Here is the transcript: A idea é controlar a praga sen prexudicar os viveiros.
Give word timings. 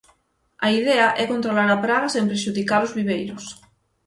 A 0.65 0.67
idea 0.79 1.07
é 1.21 1.23
controlar 1.33 1.69
a 1.71 1.81
praga 1.85 2.07
sen 2.13 2.29
prexudicar 2.29 2.81
os 2.87 2.95
viveiros. 2.97 3.45